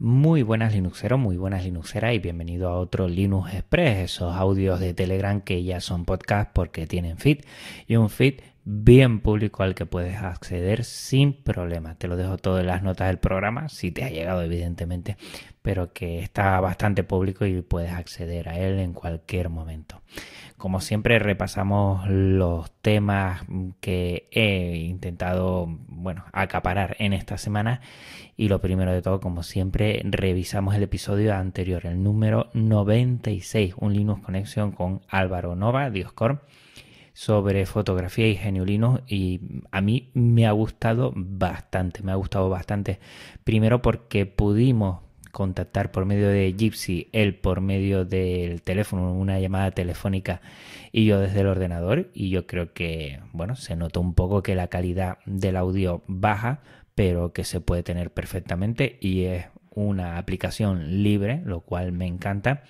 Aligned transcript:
Muy 0.00 0.44
buenas 0.44 0.74
Linuxeros, 0.74 1.18
muy 1.18 1.36
buenas 1.36 1.64
Linuxeras 1.64 2.14
y 2.14 2.20
bienvenido 2.20 2.68
a 2.68 2.78
otro 2.78 3.08
Linux 3.08 3.52
Express, 3.52 4.12
esos 4.12 4.32
audios 4.32 4.78
de 4.78 4.94
Telegram 4.94 5.40
que 5.40 5.64
ya 5.64 5.80
son 5.80 6.04
podcast 6.04 6.52
porque 6.52 6.86
tienen 6.86 7.18
feed 7.18 7.40
y 7.88 7.96
un 7.96 8.08
feed 8.08 8.34
bien 8.70 9.20
público 9.20 9.62
al 9.62 9.74
que 9.74 9.86
puedes 9.86 10.18
acceder 10.18 10.84
sin 10.84 11.32
problema. 11.32 11.94
Te 11.94 12.06
lo 12.06 12.16
dejo 12.16 12.36
todo 12.36 12.60
en 12.60 12.66
las 12.66 12.82
notas 12.82 13.08
del 13.08 13.18
programa, 13.18 13.70
si 13.70 13.90
te 13.92 14.04
ha 14.04 14.10
llegado 14.10 14.42
evidentemente, 14.42 15.16
pero 15.62 15.94
que 15.94 16.18
está 16.18 16.60
bastante 16.60 17.02
público 17.02 17.46
y 17.46 17.62
puedes 17.62 17.92
acceder 17.92 18.46
a 18.50 18.58
él 18.58 18.78
en 18.78 18.92
cualquier 18.92 19.48
momento. 19.48 20.02
Como 20.58 20.82
siempre 20.82 21.18
repasamos 21.18 22.06
los 22.10 22.70
temas 22.82 23.42
que 23.80 24.28
he 24.32 24.76
intentado, 24.76 25.66
bueno, 25.88 26.26
acaparar 26.32 26.94
en 26.98 27.14
esta 27.14 27.38
semana 27.38 27.80
y 28.36 28.48
lo 28.48 28.60
primero 28.60 28.92
de 28.92 29.00
todo, 29.00 29.18
como 29.18 29.44
siempre, 29.44 30.02
revisamos 30.04 30.74
el 30.74 30.82
episodio 30.82 31.34
anterior, 31.34 31.86
el 31.86 32.02
número 32.02 32.50
96, 32.52 33.76
un 33.78 33.94
Linux 33.94 34.22
Conexión 34.22 34.72
con 34.72 35.00
Álvaro 35.08 35.56
Nova, 35.56 35.88
Dioscor, 35.88 36.42
sobre 37.18 37.66
fotografía 37.66 38.28
y 38.28 38.36
geniulinos 38.36 39.00
y 39.08 39.40
a 39.72 39.80
mí 39.80 40.12
me 40.14 40.46
ha 40.46 40.52
gustado 40.52 41.12
bastante, 41.16 42.04
me 42.04 42.12
ha 42.12 42.14
gustado 42.14 42.48
bastante. 42.48 43.00
Primero 43.42 43.82
porque 43.82 44.24
pudimos 44.24 45.00
contactar 45.32 45.90
por 45.90 46.04
medio 46.04 46.28
de 46.28 46.54
Gypsy, 46.56 47.08
él 47.10 47.34
por 47.34 47.60
medio 47.60 48.04
del 48.04 48.62
teléfono, 48.62 49.14
una 49.14 49.40
llamada 49.40 49.72
telefónica 49.72 50.42
y 50.92 51.06
yo 51.06 51.18
desde 51.18 51.40
el 51.40 51.48
ordenador. 51.48 52.08
Y 52.14 52.30
yo 52.30 52.46
creo 52.46 52.72
que, 52.72 53.18
bueno, 53.32 53.56
se 53.56 53.74
notó 53.74 54.00
un 54.00 54.14
poco 54.14 54.44
que 54.44 54.54
la 54.54 54.68
calidad 54.68 55.18
del 55.26 55.56
audio 55.56 56.04
baja, 56.06 56.60
pero 56.94 57.32
que 57.32 57.42
se 57.42 57.60
puede 57.60 57.82
tener 57.82 58.12
perfectamente 58.12 58.96
y 59.00 59.24
es 59.24 59.46
una 59.74 60.18
aplicación 60.18 61.02
libre, 61.02 61.42
lo 61.44 61.62
cual 61.62 61.90
me 61.90 62.06
encanta. 62.06 62.62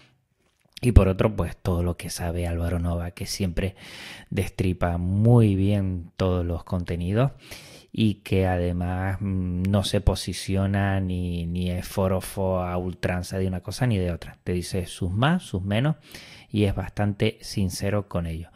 Y 0.80 0.92
por 0.92 1.08
otro, 1.08 1.34
pues 1.34 1.56
todo 1.56 1.82
lo 1.82 1.96
que 1.96 2.08
sabe 2.10 2.46
Álvaro 2.46 2.78
Nova, 2.78 3.10
que 3.10 3.26
siempre 3.26 3.74
destripa 4.30 4.96
muy 4.96 5.56
bien 5.56 6.12
todos 6.16 6.46
los 6.46 6.62
contenidos 6.62 7.32
y 7.90 8.16
que 8.16 8.46
además 8.46 9.18
mm, 9.20 9.62
no 9.62 9.82
se 9.82 10.00
posiciona 10.00 11.00
ni, 11.00 11.46
ni 11.46 11.70
es 11.70 11.88
forofo 11.88 12.60
a 12.60 12.76
ultranza 12.76 13.38
de 13.38 13.48
una 13.48 13.60
cosa 13.60 13.86
ni 13.86 13.98
de 13.98 14.12
otra. 14.12 14.38
Te 14.44 14.52
dice 14.52 14.86
sus 14.86 15.10
más, 15.10 15.42
sus 15.42 15.62
menos 15.62 15.96
y 16.50 16.64
es 16.64 16.74
bastante 16.74 17.38
sincero 17.40 18.08
con 18.08 18.26
ello. 18.26 18.50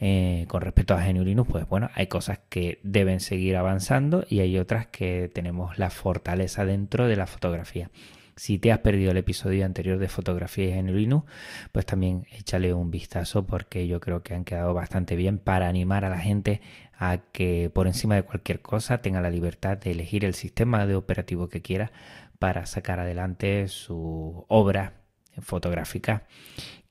Eh, 0.00 0.44
con 0.48 0.60
respecto 0.60 0.94
a 0.94 1.02
Geniulinus, 1.02 1.46
pues 1.46 1.68
bueno, 1.68 1.90
hay 1.94 2.08
cosas 2.08 2.40
que 2.48 2.80
deben 2.82 3.20
seguir 3.20 3.56
avanzando 3.56 4.24
y 4.28 4.40
hay 4.40 4.58
otras 4.58 4.86
que 4.86 5.30
tenemos 5.32 5.78
la 5.78 5.90
fortaleza 5.90 6.64
dentro 6.64 7.06
de 7.06 7.16
la 7.16 7.26
fotografía. 7.26 7.90
Si 8.36 8.58
te 8.58 8.72
has 8.72 8.80
perdido 8.80 9.12
el 9.12 9.16
episodio 9.16 9.64
anterior 9.64 9.98
de 9.98 10.08
fotografía 10.08 10.76
en 10.76 10.94
Linux, 10.94 11.30
pues 11.70 11.86
también 11.86 12.26
échale 12.32 12.74
un 12.74 12.90
vistazo 12.90 13.46
porque 13.46 13.86
yo 13.86 14.00
creo 14.00 14.22
que 14.22 14.34
han 14.34 14.44
quedado 14.44 14.74
bastante 14.74 15.14
bien 15.14 15.38
para 15.38 15.68
animar 15.68 16.04
a 16.04 16.10
la 16.10 16.18
gente 16.18 16.60
a 16.98 17.18
que 17.32 17.70
por 17.72 17.86
encima 17.86 18.16
de 18.16 18.22
cualquier 18.22 18.60
cosa 18.60 18.98
tenga 18.98 19.20
la 19.20 19.30
libertad 19.30 19.78
de 19.78 19.92
elegir 19.92 20.24
el 20.24 20.34
sistema 20.34 20.86
de 20.86 20.96
operativo 20.96 21.48
que 21.48 21.62
quiera 21.62 21.92
para 22.38 22.66
sacar 22.66 23.00
adelante 23.00 23.68
su 23.68 24.44
obra 24.48 24.94
fotográfica 25.40 26.26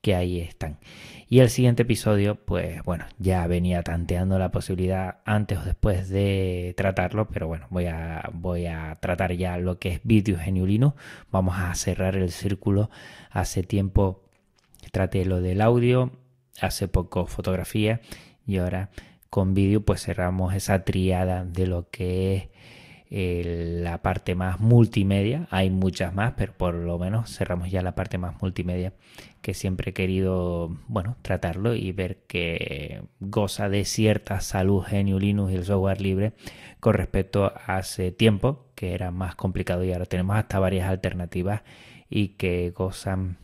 que 0.03 0.15
ahí 0.15 0.41
están. 0.41 0.79
Y 1.29 1.39
el 1.39 1.49
siguiente 1.49 1.83
episodio, 1.83 2.35
pues 2.35 2.83
bueno, 2.83 3.05
ya 3.19 3.47
venía 3.47 3.81
tanteando 3.83 4.37
la 4.37 4.51
posibilidad 4.51 5.19
antes 5.23 5.59
o 5.59 5.63
después 5.63 6.09
de 6.09 6.73
tratarlo, 6.75 7.29
pero 7.29 7.47
bueno, 7.47 7.67
voy 7.69 7.85
a, 7.85 8.29
voy 8.33 8.65
a 8.67 8.97
tratar 8.99 9.31
ya 9.33 9.57
lo 9.57 9.79
que 9.79 9.93
es 9.93 10.01
vídeo 10.03 10.37
geniulino. 10.37 10.95
Vamos 11.31 11.55
a 11.57 11.73
cerrar 11.73 12.17
el 12.17 12.31
círculo. 12.31 12.91
Hace 13.31 13.63
tiempo 13.63 14.21
traté 14.91 15.23
lo 15.23 15.41
del 15.41 15.61
audio, 15.61 16.11
hace 16.59 16.89
poco 16.89 17.25
fotografía 17.25 18.01
y 18.45 18.57
ahora 18.57 18.89
con 19.29 19.53
vídeo 19.53 19.85
pues 19.85 20.03
cerramos 20.03 20.53
esa 20.53 20.83
triada 20.83 21.45
de 21.45 21.65
lo 21.65 21.89
que 21.89 22.35
es 22.35 22.43
la 23.13 24.01
parte 24.01 24.33
más 24.33 24.59
multimedia. 24.59 25.47
Hay 25.51 25.69
muchas 25.69 26.15
más, 26.15 26.33
pero 26.35 26.53
por 26.53 26.73
lo 26.73 26.97
menos 26.97 27.29
cerramos 27.29 27.69
ya 27.69 27.83
la 27.83 27.93
parte 27.93 28.17
más 28.17 28.41
multimedia 28.41 28.93
que 29.41 29.53
siempre 29.53 29.91
he 29.91 29.93
querido, 29.93 30.75
bueno, 30.87 31.17
tratarlo 31.21 31.75
y 31.75 31.91
ver 31.91 32.23
que 32.25 33.03
goza 33.19 33.69
de 33.69 33.85
cierta 33.85 34.41
salud 34.41 34.81
genio 34.81 35.19
Linux 35.19 35.51
y 35.51 35.55
el 35.55 35.65
software 35.65 36.01
libre 36.01 36.33
con 36.79 36.95
respecto 36.95 37.45
a 37.45 37.77
hace 37.77 38.11
tiempo, 38.11 38.71
que 38.73 38.93
era 38.95 39.11
más 39.11 39.35
complicado 39.35 39.83
y 39.83 39.93
ahora 39.93 40.05
tenemos 40.05 40.35
hasta 40.35 40.57
varias 40.59 40.89
alternativas 40.89 41.61
y 42.09 42.29
que 42.29 42.71
gozan 42.71 43.37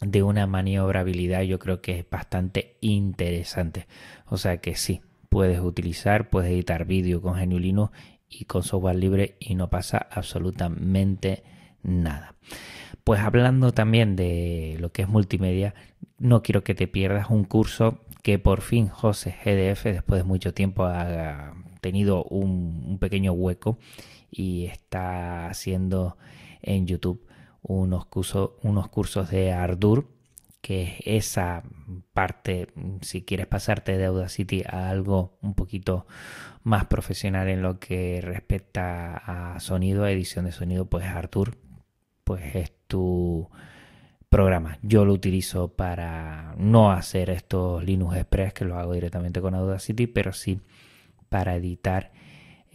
de 0.00 0.22
una 0.22 0.46
maniobrabilidad 0.46 1.42
yo 1.42 1.58
creo 1.60 1.80
que 1.80 2.00
es 2.00 2.10
bastante 2.10 2.76
interesante. 2.80 3.86
O 4.26 4.36
sea 4.36 4.56
que 4.58 4.74
sí, 4.74 5.00
puedes 5.28 5.60
utilizar, 5.60 6.28
puedes 6.28 6.50
editar 6.50 6.86
vídeo 6.86 7.22
con 7.22 7.36
genio 7.36 7.60
Linux 7.60 7.92
y 8.28 8.44
con 8.44 8.62
software 8.62 8.96
libre 8.96 9.36
y 9.40 9.54
no 9.54 9.70
pasa 9.70 10.06
absolutamente 10.10 11.44
nada. 11.82 12.34
Pues 13.04 13.20
hablando 13.20 13.72
también 13.72 14.16
de 14.16 14.76
lo 14.80 14.90
que 14.92 15.02
es 15.02 15.08
multimedia, 15.08 15.74
no 16.18 16.42
quiero 16.42 16.64
que 16.64 16.74
te 16.74 16.88
pierdas 16.88 17.30
un 17.30 17.44
curso 17.44 18.00
que 18.22 18.38
por 18.38 18.60
fin 18.60 18.88
José 18.88 19.36
GDF, 19.44 19.84
después 19.84 20.20
de 20.20 20.24
mucho 20.24 20.52
tiempo, 20.52 20.84
ha 20.84 21.54
tenido 21.80 22.24
un, 22.24 22.98
pequeño 22.98 23.32
hueco 23.32 23.78
y 24.30 24.64
está 24.64 25.46
haciendo 25.46 26.16
en 26.62 26.86
YouTube 26.86 27.24
unos 27.62 28.06
cursos, 28.06 28.50
unos 28.62 28.88
cursos 28.88 29.30
de 29.30 29.52
Ardour 29.52 30.15
que 30.66 30.82
es 30.82 31.28
esa 31.28 31.62
parte, 32.12 32.66
si 33.00 33.22
quieres 33.22 33.46
pasarte 33.46 33.96
de 33.96 34.06
Audacity 34.06 34.64
a 34.66 34.90
algo 34.90 35.38
un 35.40 35.54
poquito 35.54 36.08
más 36.64 36.86
profesional 36.86 37.46
en 37.48 37.62
lo 37.62 37.78
que 37.78 38.20
respecta 38.20 39.16
a 39.16 39.60
sonido, 39.60 40.02
a 40.02 40.10
edición 40.10 40.44
de 40.44 40.50
sonido, 40.50 40.86
pues 40.86 41.06
Artur, 41.06 41.56
pues 42.24 42.56
es 42.56 42.72
tu 42.88 43.48
programa. 44.28 44.80
Yo 44.82 45.04
lo 45.04 45.12
utilizo 45.12 45.68
para 45.76 46.56
no 46.58 46.90
hacer 46.90 47.30
estos 47.30 47.84
Linux 47.84 48.16
Express, 48.16 48.52
que 48.52 48.64
lo 48.64 48.76
hago 48.76 48.92
directamente 48.92 49.40
con 49.40 49.54
Audacity, 49.54 50.08
pero 50.08 50.32
sí 50.32 50.60
para 51.28 51.54
editar 51.54 52.10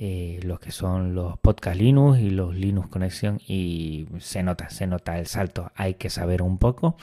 eh, 0.03 0.39
los 0.41 0.59
que 0.59 0.72
son 0.72 1.13
los 1.13 1.38
podcast 1.38 1.78
Linux 1.78 2.17
y 2.17 2.31
los 2.31 2.56
Linux 2.56 2.89
Connection 2.89 3.39
y 3.47 4.07
se 4.17 4.41
nota, 4.41 4.72
se 4.72 4.88
nota 4.88 5.19
el 5.19 5.28
salto, 5.28 5.72
hay 5.75 5.94
que 5.94 6.09
saber 6.09 6.41
un 6.41 6.57
poco. 6.57 6.97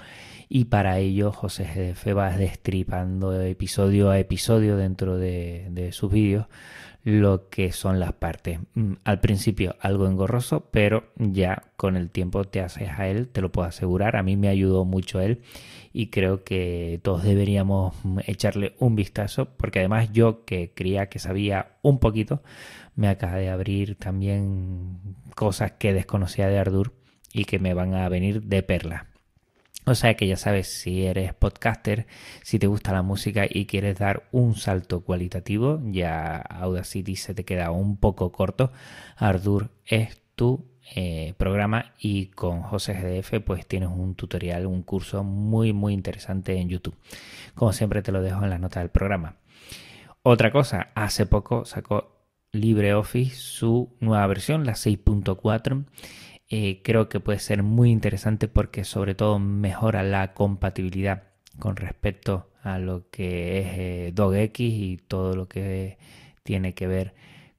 Y 0.48 0.64
para 0.64 0.98
ello 0.98 1.30
José 1.30 1.62
GDF 1.62 2.16
va 2.16 2.36
destripando 2.36 3.40
episodio 3.40 4.10
a 4.10 4.18
episodio 4.18 4.76
dentro 4.76 5.16
de, 5.16 5.68
de 5.70 5.92
sus 5.92 6.10
vídeos 6.10 6.46
lo 7.08 7.48
que 7.48 7.72
son 7.72 8.00
las 8.00 8.12
partes. 8.12 8.60
Mm, 8.74 8.94
al 9.04 9.20
principio 9.20 9.76
algo 9.80 10.06
engorroso, 10.06 10.68
pero 10.70 11.04
ya 11.16 11.62
con 11.76 11.96
el 11.96 12.10
tiempo 12.10 12.44
te 12.44 12.60
haces 12.60 12.90
a 12.90 13.08
él, 13.08 13.28
te 13.28 13.40
lo 13.40 13.50
puedo 13.50 13.66
asegurar. 13.66 14.14
A 14.16 14.22
mí 14.22 14.36
me 14.36 14.48
ayudó 14.48 14.84
mucho 14.84 15.20
él 15.20 15.40
y 15.94 16.08
creo 16.08 16.44
que 16.44 17.00
todos 17.02 17.22
deberíamos 17.22 17.94
echarle 18.26 18.74
un 18.78 18.94
vistazo, 18.94 19.48
porque 19.56 19.78
además 19.78 20.12
yo 20.12 20.44
que 20.44 20.72
creía 20.74 21.08
que 21.08 21.18
sabía 21.18 21.78
un 21.80 21.98
poquito, 21.98 22.42
me 22.94 23.08
acaba 23.08 23.36
de 23.36 23.48
abrir 23.48 23.96
también 23.96 24.98
cosas 25.34 25.72
que 25.72 25.94
desconocía 25.94 26.48
de 26.48 26.58
Ardur 26.58 26.92
y 27.32 27.46
que 27.46 27.58
me 27.58 27.72
van 27.72 27.94
a 27.94 28.06
venir 28.10 28.42
de 28.42 28.62
perla. 28.62 29.06
O 29.88 29.94
sea 29.94 30.14
que 30.14 30.26
ya 30.26 30.36
sabes, 30.36 30.68
si 30.68 31.06
eres 31.06 31.32
podcaster, 31.32 32.06
si 32.42 32.58
te 32.58 32.66
gusta 32.66 32.92
la 32.92 33.00
música 33.00 33.46
y 33.48 33.64
quieres 33.64 33.98
dar 33.98 34.28
un 34.32 34.54
salto 34.54 35.00
cualitativo, 35.00 35.80
ya 35.82 36.36
Audacity 36.36 37.16
se 37.16 37.32
te 37.32 37.46
queda 37.46 37.70
un 37.70 37.96
poco 37.96 38.30
corto. 38.30 38.70
Ardour 39.16 39.70
es 39.86 40.20
tu 40.34 40.66
eh, 40.94 41.32
programa 41.38 41.94
y 41.98 42.26
con 42.26 42.60
José 42.60 42.92
GDF 42.92 43.42
pues 43.42 43.66
tienes 43.66 43.88
un 43.88 44.14
tutorial, 44.14 44.66
un 44.66 44.82
curso 44.82 45.24
muy 45.24 45.72
muy 45.72 45.94
interesante 45.94 46.58
en 46.58 46.68
YouTube. 46.68 46.98
Como 47.54 47.72
siempre 47.72 48.02
te 48.02 48.12
lo 48.12 48.20
dejo 48.20 48.44
en 48.44 48.50
la 48.50 48.58
nota 48.58 48.80
del 48.80 48.90
programa. 48.90 49.36
Otra 50.22 50.52
cosa, 50.52 50.88
hace 50.94 51.24
poco 51.24 51.64
sacó 51.64 52.26
LibreOffice 52.52 53.36
su 53.36 53.96
nueva 54.00 54.26
versión, 54.26 54.66
la 54.66 54.72
6.4 54.72 55.86
eh, 56.50 56.80
creo 56.82 57.08
que 57.08 57.20
puede 57.20 57.38
ser 57.38 57.62
muy 57.62 57.90
interesante 57.90 58.48
porque 58.48 58.84
sobre 58.84 59.14
todo 59.14 59.38
mejora 59.38 60.02
la 60.02 60.32
compatibilidad 60.34 61.24
con 61.58 61.76
respecto 61.76 62.50
a 62.62 62.78
lo 62.78 63.08
que 63.10 63.60
es 63.60 63.66
eh, 63.78 64.12
DogX 64.14 64.60
y 64.60 64.96
todo 65.08 65.36
lo 65.36 65.48
que 65.48 65.98
tiene 66.42 66.74
que 66.74 66.86
ver 66.86 67.14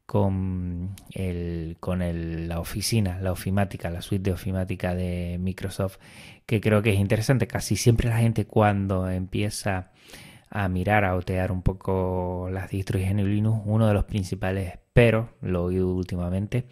con, 0.09 0.95
la 1.15 2.59
oficina, 2.59 3.19
la 3.21 3.31
ofimática, 3.31 3.91
la 3.91 4.01
suite 4.01 4.23
de 4.23 4.31
ofimática 4.31 4.95
de 4.95 5.37
Microsoft, 5.39 5.99
que 6.47 6.59
creo 6.59 6.81
que 6.81 6.93
es 6.93 6.99
interesante. 6.99 7.45
Casi 7.45 7.75
siempre 7.75 8.09
la 8.09 8.17
gente 8.17 8.45
cuando 8.45 9.07
empieza 9.07 9.91
a 10.49 10.67
mirar, 10.67 11.05
a 11.05 11.15
otear 11.15 11.51
un 11.51 11.61
poco 11.61 12.49
las 12.51 12.71
distros 12.71 13.03
en 13.03 13.17
Linux, 13.17 13.61
uno 13.65 13.87
de 13.87 13.93
los 13.93 14.05
principales 14.05 14.79
pero, 14.93 15.29
lo 15.41 15.59
he 15.59 15.75
oído 15.75 15.93
últimamente, 15.93 16.65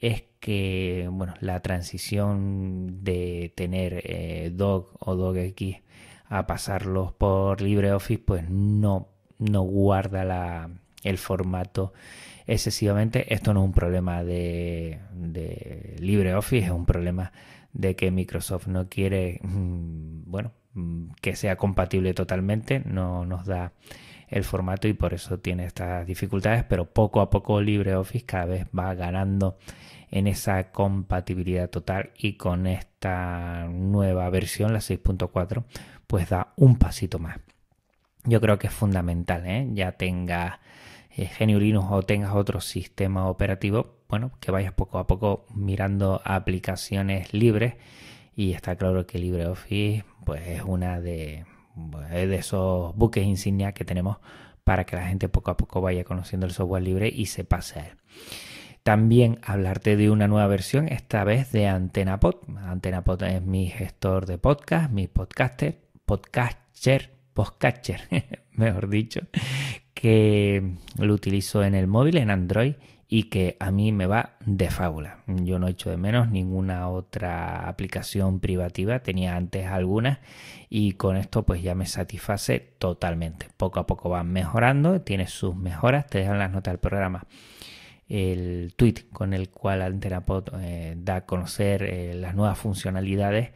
es 0.00 0.24
que 0.40 1.08
bueno, 1.10 1.34
la 1.40 1.60
transición 1.60 3.04
de 3.04 3.52
tener 3.56 4.02
eh, 4.04 4.50
Dog 4.54 4.96
o 5.00 5.16
DocX 5.16 5.82
a 6.26 6.46
pasarlos 6.46 7.12
por 7.12 7.62
LibreOffice, 7.62 8.22
pues 8.24 8.48
no, 8.48 9.08
no 9.38 9.62
guarda 9.62 10.24
la, 10.24 10.70
el 11.02 11.18
formato 11.18 11.92
excesivamente. 12.46 13.32
Esto 13.32 13.54
no 13.54 13.60
es 13.60 13.66
un 13.66 13.72
problema 13.72 14.22
de, 14.24 15.00
de 15.12 15.96
LibreOffice, 16.00 16.66
es 16.66 16.70
un 16.70 16.86
problema 16.86 17.32
de 17.72 17.96
que 17.96 18.10
Microsoft 18.10 18.66
no 18.66 18.88
quiere, 18.88 19.40
mm, 19.42 20.30
bueno, 20.30 20.52
mm, 20.74 21.10
que 21.20 21.36
sea 21.36 21.56
compatible 21.56 22.14
totalmente, 22.14 22.80
no 22.80 23.24
nos 23.26 23.46
da 23.46 23.72
el 24.28 24.44
formato 24.44 24.88
y 24.88 24.92
por 24.92 25.14
eso 25.14 25.38
tiene 25.38 25.64
estas 25.64 26.06
dificultades, 26.06 26.64
pero 26.64 26.86
poco 26.86 27.20
a 27.20 27.30
poco 27.30 27.60
LibreOffice 27.60 28.26
cada 28.26 28.44
vez 28.46 28.66
va 28.76 28.94
ganando 28.94 29.58
en 30.10 30.26
esa 30.26 30.70
compatibilidad 30.70 31.68
total 31.70 32.10
y 32.16 32.34
con 32.34 32.66
esta 32.66 33.66
nueva 33.70 34.28
versión, 34.30 34.72
la 34.72 34.80
6.4, 34.80 35.64
pues 36.06 36.28
da 36.28 36.52
un 36.56 36.76
pasito 36.76 37.18
más. 37.18 37.38
Yo 38.24 38.40
creo 38.40 38.58
que 38.58 38.66
es 38.66 38.72
fundamental, 38.72 39.46
¿eh? 39.46 39.68
ya 39.72 39.92
tengas 39.92 40.58
eh, 41.18 41.46
Linux 41.46 41.86
o 41.90 42.02
tengas 42.02 42.34
otro 42.34 42.60
sistema 42.60 43.28
operativo, 43.28 43.98
bueno, 44.08 44.30
que 44.40 44.50
vayas 44.50 44.72
poco 44.72 44.98
a 44.98 45.06
poco 45.06 45.46
mirando 45.54 46.20
aplicaciones 46.24 47.34
libres 47.34 47.74
y 48.36 48.52
está 48.52 48.76
claro 48.76 49.06
que 49.06 49.18
LibreOffice 49.18 50.04
pues 50.24 50.46
es 50.46 50.62
una 50.62 51.00
de, 51.00 51.44
esos 52.12 52.94
buques 52.94 53.24
insignia 53.24 53.72
que 53.72 53.84
tenemos 53.84 54.18
para 54.62 54.84
que 54.84 54.94
la 54.94 55.06
gente 55.06 55.28
poco 55.28 55.50
a 55.50 55.56
poco 55.56 55.80
vaya 55.80 56.04
conociendo 56.04 56.46
el 56.46 56.52
software 56.52 56.82
libre 56.82 57.08
y 57.12 57.26
se 57.26 57.44
pase 57.44 57.80
a 57.80 57.86
él. 57.86 57.92
También 58.82 59.38
hablarte 59.42 59.96
de 59.96 60.10
una 60.10 60.28
nueva 60.28 60.46
versión, 60.46 60.88
esta 60.88 61.24
vez 61.24 61.50
de 61.52 61.66
AntenaPod. 61.66 62.36
AntenaPod 62.58 63.22
es 63.24 63.42
mi 63.42 63.66
gestor 63.68 64.26
de 64.26 64.38
podcast, 64.38 64.90
mi 64.90 65.08
podcaster, 65.08 65.80
podcaster, 66.06 67.10
podcatcher, 67.34 68.02
mejor 68.52 68.88
dicho, 68.88 69.20
que 69.98 70.76
lo 70.96 71.12
utilizo 71.12 71.64
en 71.64 71.74
el 71.74 71.88
móvil, 71.88 72.18
en 72.18 72.30
Android 72.30 72.74
y 73.08 73.24
que 73.24 73.56
a 73.58 73.72
mí 73.72 73.90
me 73.90 74.06
va 74.06 74.36
de 74.46 74.70
fábula. 74.70 75.24
Yo 75.26 75.58
no 75.58 75.66
echo 75.66 75.90
de 75.90 75.96
menos 75.96 76.30
ninguna 76.30 76.88
otra 76.88 77.68
aplicación 77.68 78.38
privativa, 78.38 79.00
tenía 79.00 79.34
antes 79.34 79.66
algunas 79.66 80.20
y 80.70 80.92
con 80.92 81.16
esto 81.16 81.44
pues 81.44 81.62
ya 81.62 81.74
me 81.74 81.86
satisface 81.86 82.60
totalmente. 82.78 83.48
Poco 83.56 83.80
a 83.80 83.88
poco 83.88 84.08
van 84.08 84.30
mejorando, 84.30 85.00
tiene 85.00 85.26
sus 85.26 85.56
mejoras, 85.56 86.06
te 86.06 86.18
dejan 86.18 86.38
las 86.38 86.52
notas 86.52 86.74
del 86.74 86.78
programa 86.78 87.26
el 88.08 88.72
tweet 88.76 89.08
con 89.12 89.34
el 89.34 89.50
cual 89.50 89.82
Antenapod 89.82 90.48
eh, 90.60 90.94
da 90.96 91.16
a 91.16 91.26
conocer 91.26 91.82
eh, 91.82 92.14
las 92.14 92.34
nuevas 92.34 92.56
funcionalidades 92.56 93.50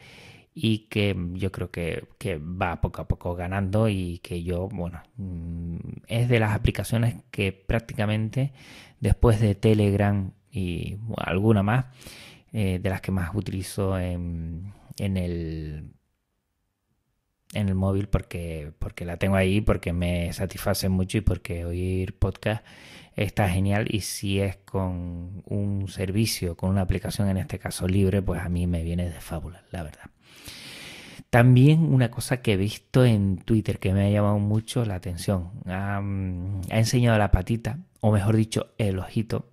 y 0.54 0.88
que 0.88 1.16
yo 1.34 1.50
creo 1.50 1.70
que, 1.70 2.04
que, 2.18 2.36
va 2.36 2.80
poco 2.80 3.02
a 3.02 3.08
poco 3.08 3.34
ganando 3.34 3.88
y 3.88 4.18
que 4.18 4.42
yo, 4.42 4.68
bueno, 4.68 5.02
mm, 5.16 5.76
es 6.08 6.28
de 6.28 6.40
las 6.40 6.54
aplicaciones 6.54 7.16
que 7.30 7.52
prácticamente 7.52 8.52
después 9.00 9.40
de 9.40 9.54
Telegram 9.54 10.32
y 10.50 10.98
alguna 11.16 11.62
más, 11.62 11.86
eh, 12.52 12.78
de 12.82 12.90
las 12.90 13.00
que 13.00 13.12
más 13.12 13.34
utilizo 13.34 13.98
en, 13.98 14.72
en 14.98 15.16
el 15.16 15.94
en 17.52 17.68
el 17.68 17.74
móvil 17.74 18.08
porque, 18.08 18.72
porque 18.78 19.04
la 19.04 19.16
tengo 19.16 19.36
ahí, 19.36 19.60
porque 19.60 19.92
me 19.92 20.32
satisface 20.32 20.88
mucho 20.88 21.18
y 21.18 21.20
porque 21.20 21.64
oír 21.64 22.18
podcast 22.18 22.64
está 23.16 23.48
genial 23.48 23.86
y 23.90 24.00
si 24.00 24.40
es 24.40 24.56
con 24.56 25.42
un 25.46 25.88
servicio, 25.88 26.56
con 26.56 26.70
una 26.70 26.82
aplicación 26.82 27.28
en 27.28 27.36
este 27.36 27.58
caso 27.58 27.86
libre, 27.86 28.22
pues 28.22 28.40
a 28.40 28.48
mí 28.48 28.66
me 28.66 28.82
viene 28.82 29.08
de 29.10 29.20
fábula, 29.20 29.64
la 29.70 29.82
verdad. 29.82 30.10
También 31.30 31.92
una 31.94 32.10
cosa 32.10 32.42
que 32.42 32.52
he 32.52 32.56
visto 32.58 33.04
en 33.04 33.38
Twitter 33.38 33.78
que 33.78 33.94
me 33.94 34.06
ha 34.06 34.10
llamado 34.10 34.38
mucho 34.38 34.84
la 34.84 34.96
atención. 34.96 35.50
Ha, 35.66 35.98
enseñado 36.68 37.16
la 37.18 37.30
patita, 37.30 37.78
o 38.00 38.12
mejor 38.12 38.36
dicho, 38.36 38.74
el 38.76 38.98
ojito, 38.98 39.46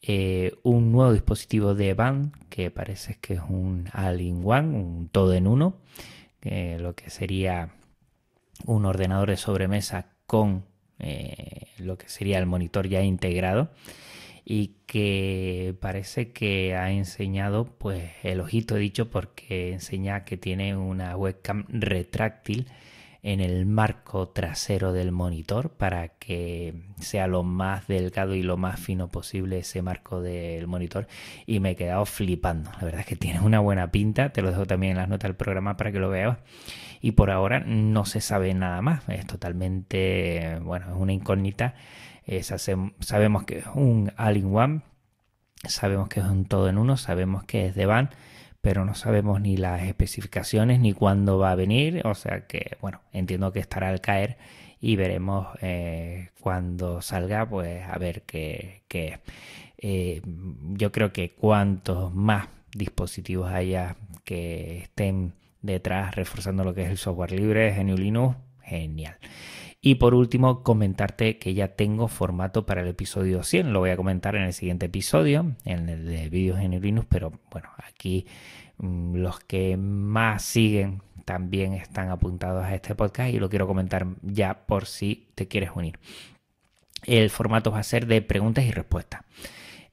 eh, 0.00 0.54
un 0.62 0.90
nuevo 0.90 1.12
dispositivo 1.12 1.74
de 1.74 1.92
band 1.92 2.32
que 2.48 2.70
parece 2.70 3.18
que 3.20 3.34
es 3.34 3.40
un 3.46 3.90
all-in-one, 3.92 4.74
un 4.74 5.08
todo 5.12 5.34
en 5.34 5.46
uno, 5.46 5.76
lo 6.42 6.94
que 6.94 7.10
sería 7.10 7.70
un 8.66 8.84
ordenador 8.84 9.30
de 9.30 9.36
sobremesa 9.36 10.12
con 10.26 10.64
eh, 10.98 11.66
lo 11.78 11.98
que 11.98 12.08
sería 12.08 12.38
el 12.38 12.46
monitor 12.46 12.88
ya 12.88 13.02
integrado 13.02 13.70
y 14.44 14.76
que 14.86 15.76
parece 15.80 16.32
que 16.32 16.74
ha 16.76 16.90
enseñado 16.90 17.64
pues 17.64 18.10
el 18.22 18.40
ojito 18.40 18.74
dicho 18.76 19.10
porque 19.10 19.72
enseña 19.72 20.24
que 20.24 20.36
tiene 20.36 20.76
una 20.76 21.16
webcam 21.16 21.64
retráctil 21.68 22.66
en 23.22 23.40
el 23.40 23.66
marco 23.66 24.30
trasero 24.30 24.92
del 24.92 25.12
monitor 25.12 25.70
para 25.70 26.08
que 26.08 26.74
sea 26.98 27.28
lo 27.28 27.44
más 27.44 27.86
delgado 27.86 28.34
y 28.34 28.42
lo 28.42 28.56
más 28.56 28.80
fino 28.80 29.08
posible 29.08 29.58
ese 29.58 29.80
marco 29.80 30.20
del 30.20 30.66
monitor. 30.66 31.06
Y 31.46 31.60
me 31.60 31.70
he 31.70 31.76
quedado 31.76 32.04
flipando. 32.04 32.70
La 32.80 32.84
verdad 32.84 33.00
es 33.00 33.06
que 33.06 33.16
tiene 33.16 33.40
una 33.40 33.60
buena 33.60 33.92
pinta. 33.92 34.30
Te 34.30 34.42
lo 34.42 34.50
dejo 34.50 34.66
también 34.66 34.92
en 34.92 34.98
las 34.98 35.08
notas 35.08 35.28
del 35.28 35.36
programa 35.36 35.76
para 35.76 35.92
que 35.92 36.00
lo 36.00 36.10
veas. 36.10 36.38
Y 37.00 37.12
por 37.12 37.30
ahora 37.30 37.60
no 37.60 38.04
se 38.04 38.20
sabe 38.20 38.54
nada 38.54 38.82
más. 38.82 39.08
Es 39.08 39.26
totalmente 39.26 40.58
bueno 40.62 40.86
es 40.88 40.96
una 40.96 41.12
incógnita. 41.12 41.74
Sabemos 43.00 43.44
que 43.44 43.58
es 43.58 43.66
un 43.74 44.12
all-in-one, 44.16 44.82
sabemos 45.64 46.08
que 46.08 46.20
es 46.20 46.26
un 46.26 46.44
todo 46.44 46.68
en 46.68 46.78
uno, 46.78 46.96
sabemos 46.96 47.44
que 47.44 47.66
es 47.66 47.74
de 47.74 47.86
van, 47.86 48.10
pero 48.62 48.84
no 48.84 48.94
sabemos 48.94 49.40
ni 49.40 49.56
las 49.56 49.82
especificaciones 49.82 50.80
ni 50.80 50.94
cuándo 50.94 51.36
va 51.38 51.50
a 51.50 51.56
venir, 51.56 52.00
o 52.06 52.14
sea 52.14 52.46
que, 52.46 52.78
bueno, 52.80 53.00
entiendo 53.12 53.52
que 53.52 53.58
estará 53.58 53.88
al 53.88 54.00
caer 54.00 54.38
y 54.80 54.96
veremos 54.96 55.48
eh, 55.60 56.30
cuando 56.40 57.02
salga, 57.02 57.46
pues 57.48 57.84
a 57.86 57.98
ver 57.98 58.22
qué, 58.22 58.82
qué 58.88 59.18
eh, 59.78 60.22
yo 60.74 60.92
creo 60.92 61.12
que 61.12 61.30
cuantos 61.30 62.14
más 62.14 62.48
dispositivos 62.74 63.50
haya 63.50 63.96
que 64.24 64.78
estén 64.78 65.34
detrás 65.60 66.14
reforzando 66.14 66.64
lo 66.64 66.72
que 66.72 66.84
es 66.84 66.90
el 66.90 66.98
software 66.98 67.32
libre, 67.32 67.74
GNU 67.74 67.96
Linux, 67.96 68.36
genial. 68.62 69.16
Y 69.84 69.96
por 69.96 70.14
último, 70.14 70.62
comentarte 70.62 71.38
que 71.38 71.54
ya 71.54 71.74
tengo 71.74 72.06
formato 72.06 72.64
para 72.64 72.82
el 72.82 72.88
episodio 72.88 73.42
100. 73.42 73.72
Lo 73.72 73.80
voy 73.80 73.90
a 73.90 73.96
comentar 73.96 74.36
en 74.36 74.44
el 74.44 74.52
siguiente 74.52 74.86
episodio, 74.86 75.56
en 75.64 75.88
el 75.88 76.06
de 76.06 76.28
vídeos 76.28 76.60
en 76.60 76.80
Linux, 76.80 77.08
pero 77.10 77.32
bueno, 77.50 77.68
aquí 77.84 78.24
mm, 78.78 79.16
los 79.16 79.40
que 79.40 79.76
más 79.76 80.44
siguen 80.44 81.02
también 81.24 81.72
están 81.72 82.10
apuntados 82.10 82.64
a 82.64 82.76
este 82.76 82.94
podcast 82.94 83.34
y 83.34 83.40
lo 83.40 83.50
quiero 83.50 83.66
comentar 83.66 84.06
ya 84.22 84.66
por 84.66 84.86
si 84.86 85.26
te 85.34 85.48
quieres 85.48 85.70
unir. 85.74 85.98
El 87.04 87.28
formato 87.30 87.72
va 87.72 87.80
a 87.80 87.82
ser 87.82 88.06
de 88.06 88.22
preguntas 88.22 88.64
y 88.64 88.70
respuestas. 88.70 89.22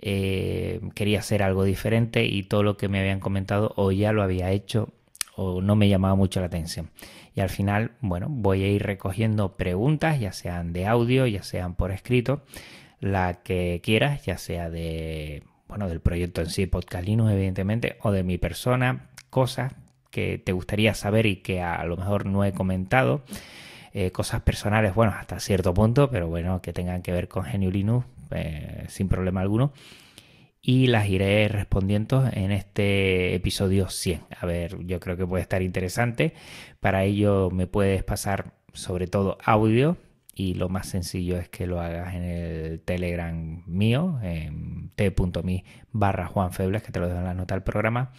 Eh, 0.01 0.81
quería 0.93 1.19
hacer 1.19 1.41
algo 1.41 1.63
diferente 1.63 2.25
y 2.25 2.43
todo 2.43 2.61
lo 2.61 2.77
que 2.77 2.89
me 2.89 2.99
habían 2.99 3.19
comentado 3.19 3.73
o 3.75 3.91
ya 3.91 4.13
lo 4.13 4.21
había 4.21 4.51
hecho 4.51 4.93
o 5.41 5.61
no 5.61 5.77
me 5.77 5.87
llamaba 5.87 6.15
mucho 6.15 6.41
la 6.41 6.47
atención. 6.47 6.89
Y 7.33 7.39
al 7.39 7.49
final, 7.49 7.91
bueno, 8.01 8.27
voy 8.29 8.63
a 8.63 8.67
ir 8.67 8.83
recogiendo 8.83 9.55
preguntas, 9.55 10.19
ya 10.19 10.33
sean 10.33 10.73
de 10.73 10.85
audio, 10.85 11.25
ya 11.27 11.43
sean 11.43 11.75
por 11.75 11.91
escrito, 11.91 12.41
la 12.99 13.35
que 13.35 13.79
quieras, 13.81 14.25
ya 14.25 14.37
sea 14.37 14.69
de, 14.69 15.43
bueno, 15.69 15.87
del 15.87 16.01
proyecto 16.01 16.41
en 16.41 16.49
sí, 16.49 16.65
Podcast 16.65 17.05
Linux, 17.05 17.31
evidentemente, 17.31 17.95
o 18.01 18.11
de 18.11 18.23
mi 18.23 18.37
persona, 18.37 19.07
cosas 19.29 19.73
que 20.11 20.39
te 20.39 20.51
gustaría 20.51 20.93
saber 20.93 21.25
y 21.25 21.37
que 21.37 21.61
a 21.61 21.85
lo 21.85 21.95
mejor 21.95 22.25
no 22.25 22.43
he 22.43 22.51
comentado. 22.51 23.23
Eh, 23.93 24.11
cosas 24.11 24.41
personales, 24.41 24.93
bueno, 24.93 25.13
hasta 25.17 25.39
cierto 25.39 25.73
punto, 25.73 26.11
pero 26.11 26.27
bueno, 26.27 26.61
que 26.61 26.73
tengan 26.73 27.01
que 27.01 27.13
ver 27.13 27.29
con 27.29 27.45
GNU 27.45 27.71
Linux, 27.71 28.05
eh, 28.31 28.85
sin 28.89 29.07
problema 29.07 29.39
alguno 29.39 29.71
y 30.61 30.87
las 30.87 31.07
iré 31.07 31.47
respondiendo 31.47 32.27
en 32.31 32.51
este 32.51 33.33
episodio 33.35 33.89
100. 33.89 34.21
A 34.39 34.45
ver, 34.45 34.77
yo 34.85 34.99
creo 34.99 35.17
que 35.17 35.25
puede 35.25 35.41
estar 35.41 35.61
interesante. 35.61 36.33
Para 36.79 37.03
ello 37.03 37.49
me 37.51 37.67
puedes 37.67 38.03
pasar 38.03 38.53
sobre 38.73 39.07
todo 39.07 39.37
audio 39.43 39.97
y 40.35 40.53
lo 40.55 40.69
más 40.69 40.87
sencillo 40.87 41.37
es 41.37 41.49
que 41.49 41.67
lo 41.67 41.81
hagas 41.81 42.13
en 42.13 42.23
el 42.23 42.79
Telegram 42.81 43.63
mío, 43.67 44.19
en 44.21 44.91
t.me 44.95 45.63
barra 45.91 46.31
que 46.83 46.91
te 46.91 46.99
lo 46.99 47.07
dejo 47.07 47.19
en 47.19 47.25
la 47.25 47.33
nota 47.33 47.55
del 47.55 47.63
programa. 47.63 48.11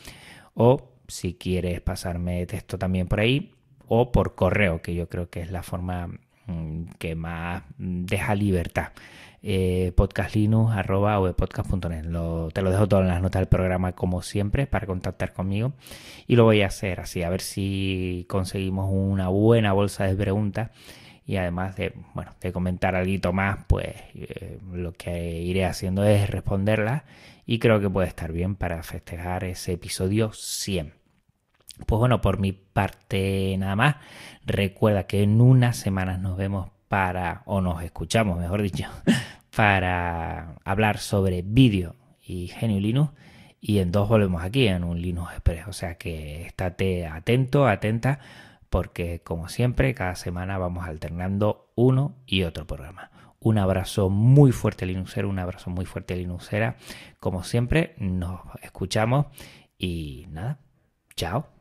O 0.54 0.92
si 1.09 1.35
quieres 1.35 1.80
pasarme 1.80 2.47
texto 2.47 2.78
también 2.78 3.06
por 3.06 3.20
ahí, 3.20 3.54
o 3.87 4.12
por 4.12 4.35
correo, 4.35 4.82
que 4.82 4.94
yo 4.94 5.09
creo 5.09 5.30
que 5.30 5.40
es 5.40 5.50
la 5.50 5.62
forma 5.62 6.09
mm, 6.47 6.85
que 6.99 7.14
más 7.14 7.64
deja 7.78 8.35
libertad 8.35 8.92
eh, 9.42 9.92
podcastlinux.net. 9.97 12.04
Lo, 12.04 12.50
te 12.52 12.62
lo 12.62 12.70
dejo 12.70 12.88
todo 12.88 13.00
en 13.00 13.09
las 13.09 13.23
notas 13.23 13.40
del 13.40 13.49
programa 13.49 13.92
como 13.92 14.23
siempre 14.23 14.66
para 14.66 14.87
contactar 14.87 15.32
conmigo 15.32 15.73
y 16.26 16.37
lo 16.37 16.44
voy 16.44 16.62
a 16.62 16.66
hacer 16.66 17.00
así, 17.00 17.23
a 17.23 17.30
ver 17.30 17.40
si 17.40 18.26
conseguimos 18.28 18.90
una 18.92 19.28
buena 19.28 19.73
bolsa 19.73 20.04
de 20.04 20.14
preguntas 20.14 20.70
y 21.26 21.37
además 21.37 21.76
de, 21.76 21.94
bueno, 22.14 22.32
de 22.40 22.52
comentar 22.52 22.97
algo 22.97 23.32
más, 23.32 23.59
pues 23.68 23.94
eh, 24.14 24.59
lo 24.73 24.92
que 24.92 25.40
iré 25.40 25.64
haciendo 25.64 26.04
es 26.04 26.28
responderlas 26.28 27.04
y 27.47 27.59
creo 27.59 27.80
que 27.80 27.88
puede 27.88 28.09
estar 28.09 28.32
bien 28.32 28.56
para 28.56 28.82
festejar 28.82 29.44
ese 29.44 29.73
episodio 29.73 30.32
100. 30.32 31.00
Pues 31.87 31.99
bueno, 31.99 32.20
por 32.20 32.38
mi 32.38 32.52
parte 32.52 33.56
nada 33.59 33.76
más. 33.76 33.97
Recuerda 34.44 35.06
que 35.06 35.23
en 35.23 35.40
unas 35.40 35.76
semanas 35.76 36.20
nos 36.20 36.37
vemos 36.37 36.70
para, 36.90 37.44
o 37.47 37.61
nos 37.61 37.85
escuchamos, 37.85 38.37
mejor 38.37 38.62
dicho, 38.62 38.88
para 39.56 40.56
hablar 40.64 40.99
sobre 40.99 41.42
vídeo 41.42 41.94
y 42.20 42.49
Genio 42.49 42.80
Linux. 42.80 43.12
Y 43.61 43.78
en 43.78 43.92
dos 43.92 44.09
volvemos 44.09 44.42
aquí 44.42 44.66
en 44.66 44.82
un 44.82 45.00
Linux 45.00 45.30
Express. 45.30 45.68
O 45.68 45.73
sea 45.73 45.94
que 45.94 46.47
estate 46.47 47.06
atento, 47.06 47.68
atenta, 47.68 48.18
porque 48.70 49.20
como 49.23 49.49
siempre, 49.49 49.94
cada 49.94 50.16
semana 50.16 50.59
vamos 50.59 50.85
alternando 50.85 51.70
uno 51.76 52.16
y 52.26 52.42
otro 52.42 52.66
programa. 52.66 53.12
Un 53.38 53.59
abrazo 53.59 54.11
muy 54.11 54.50
fuerte 54.50 54.85
Linuxero, 54.85 55.28
un 55.28 55.38
abrazo 55.38 55.70
muy 55.70 55.85
fuerte 55.87 56.16
Linuxera. 56.16 56.76
Como 57.20 57.44
siempre, 57.44 57.94
nos 57.99 58.40
escuchamos 58.62 59.26
y 59.78 60.26
nada, 60.28 60.59
chao. 61.14 61.60